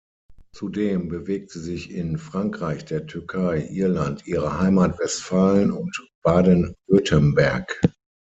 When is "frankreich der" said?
2.17-3.05